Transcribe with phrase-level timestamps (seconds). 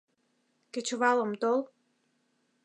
[0.73, 1.59] —Кечывалым тол.